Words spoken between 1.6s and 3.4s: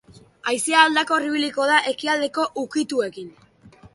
da, ekialdeko ukituekin.